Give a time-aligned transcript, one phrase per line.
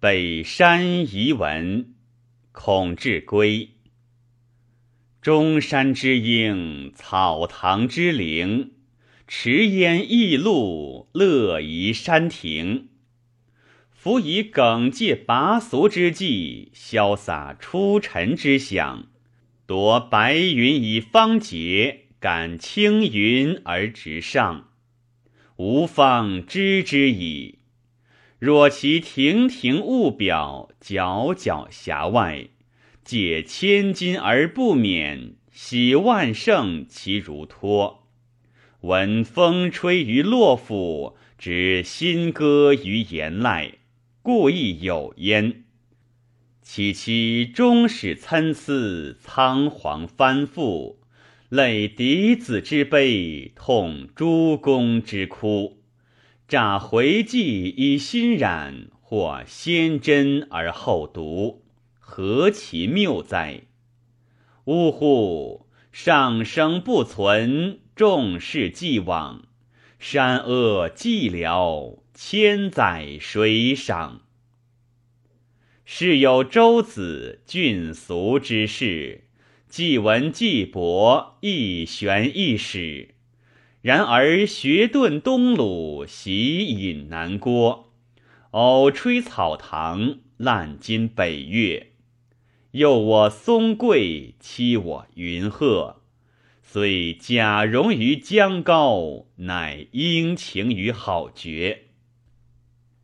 [0.00, 1.92] 北山遗文，
[2.52, 3.70] 孔志归。
[5.20, 8.74] 中山之鹰，草堂之灵，
[9.26, 12.90] 池烟异路，乐移山庭。
[13.90, 19.08] 夫以耿介拔俗之际，潇洒出尘之想，
[19.66, 24.68] 夺白云以方节，感青云而直上。
[25.56, 27.57] 吾方知之矣。
[28.38, 32.50] 若其亭亭物表，皎皎峡外，
[33.04, 38.06] 解千金而不免，喜万盛其如托。
[38.82, 43.72] 闻风吹于洛府，知新歌于言籁，
[44.22, 45.64] 故亦有焉。
[46.62, 50.98] 其其终始参差，仓皇翻覆，
[51.48, 55.77] 泪嫡子之悲，痛诸公之哭。
[56.48, 61.62] 乍回迹以心染，或先真而后读，
[61.98, 63.64] 何其谬哉！
[64.64, 65.66] 呜呼！
[65.92, 69.44] 上生不存，众事既往，
[69.98, 74.22] 山恶寂寥，千载谁赏？
[75.84, 79.24] 是有周子俊俗之士，
[79.68, 83.16] 既文既博，亦玄亦史。
[83.80, 87.92] 然而学遁东鲁，习饮南郭，
[88.50, 91.92] 偶吹草堂，滥金北岳。
[92.72, 96.02] 诱我松桂，欺我云鹤。
[96.60, 101.84] 虽假容于江高，乃应情于好绝。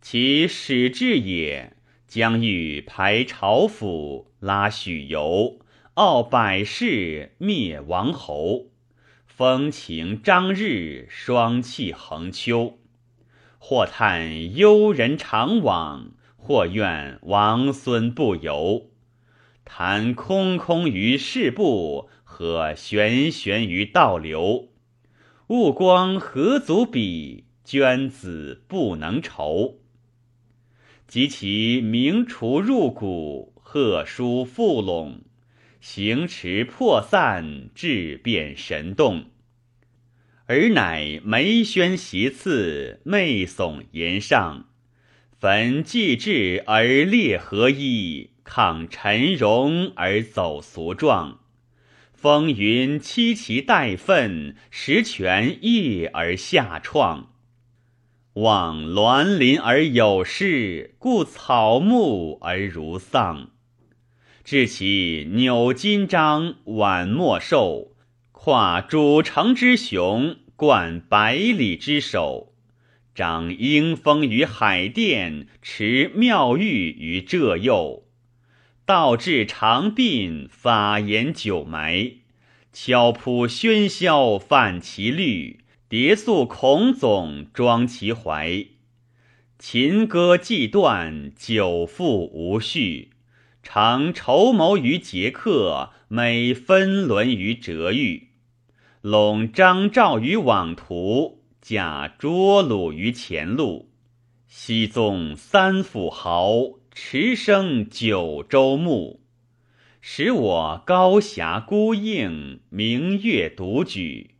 [0.00, 1.76] 其始至也，
[2.06, 5.58] 将欲排朝府，拉许由，
[5.94, 8.69] 傲百世，灭王侯。
[9.40, 12.76] 风晴张日，霜气横秋。
[13.58, 18.90] 或叹幽人常往，或怨王孙不由。
[19.64, 24.68] 谈空空于世部，和玄玄于道流。
[25.46, 27.46] 物光何足比？
[27.64, 29.78] 娟子不能酬。
[31.06, 35.22] 及其名厨入骨，贺书附拢。
[35.80, 39.30] 行驰破散，质变神动，
[40.44, 44.66] 而乃眉轩席次，媚耸檐上，
[45.38, 51.40] 焚祭至而列合一，抗陈容而走俗状，
[52.12, 57.32] 风云凄其待愤，石泉夜而下创。
[58.34, 63.52] 望鸾林而有事，故草木而如丧。
[64.50, 67.92] 至其扭金章，挽墨绶，
[68.32, 72.52] 跨主城之雄，冠百里之首，
[73.14, 78.02] 掌英风于海淀，持妙玉于浙右，
[78.84, 82.14] 道至长鬓，法言九埋，
[82.72, 88.66] 敲扑喧嚣，泛其律，叠塑孔总，装其怀，
[89.60, 93.10] 琴歌既断，酒复无序。
[93.62, 98.28] 常筹谋于杰克，每分轮于折玉；
[99.02, 103.90] 拢张赵于网图，假捉鲁于前路。
[104.48, 106.54] 西纵三府豪，
[106.92, 109.20] 驰声九州牧，
[110.00, 114.34] 使我高峡孤映，明月独举。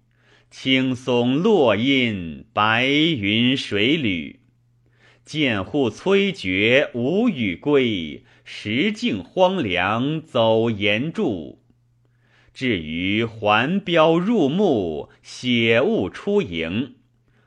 [0.50, 4.40] 青松落阴，白云水旅。
[5.30, 8.24] 见户摧绝，无语归。
[8.42, 11.62] 石径荒凉，走岩柱。
[12.52, 16.96] 至于环标入目，血雾出营。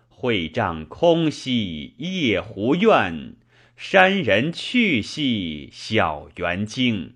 [0.08, 3.36] 会帐空兮夜胡怨，
[3.76, 7.16] 山人去兮晓园惊。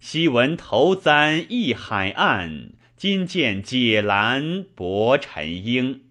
[0.00, 6.05] 昔闻头簪一海岸，今见解兰泊陈英。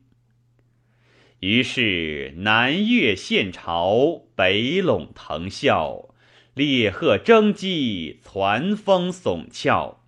[1.45, 6.09] 于是南越献朝，北陇腾啸。
[6.55, 10.01] 烈鹤征鸡，攒风耸峭。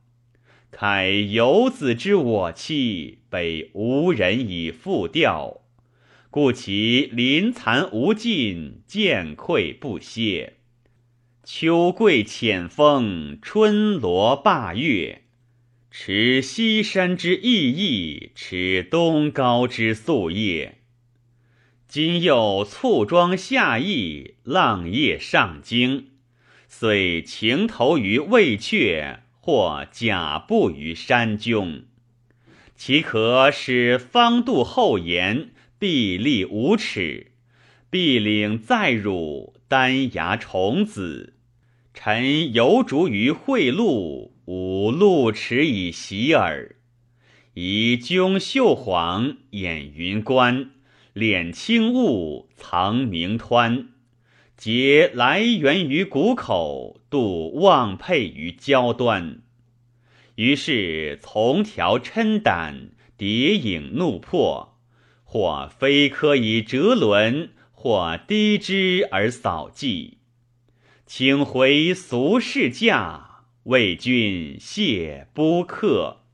[0.71, 5.61] 慨游子之我妻，北无人以复调。
[6.31, 10.56] 故其临残无尽，渐溃不歇。
[11.44, 15.21] 秋桂浅风，春罗罢月。
[15.91, 20.79] 持西山之意义，持东皋之夙夜。
[21.87, 26.07] 今又簇装下邑，浪叶上京。
[26.67, 31.83] 遂情投于魏阙，或假步于山迥，
[32.75, 37.31] 岂可使方度厚颜，必立无耻？
[37.89, 41.35] 必领再辱，丹崖虫子。
[41.93, 46.75] 臣游逐于会路，吾路齿以袭耳。
[47.53, 50.71] 以赳秀黄，掩云关，
[51.17, 53.87] 敛轻雾，藏明湍。
[54.55, 59.41] 结来源于谷口，度望佩于交端。
[60.35, 64.77] 于是从条嗔胆，叠影怒破，
[65.23, 70.19] 或飞科以折轮，或低枝而扫迹。
[71.07, 76.26] 请回俗世驾，为君谢不客。